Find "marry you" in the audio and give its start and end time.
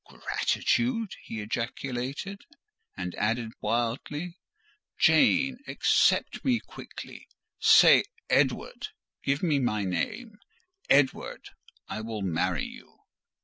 12.23-12.97